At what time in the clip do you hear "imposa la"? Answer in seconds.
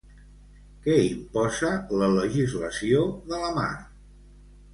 1.09-2.07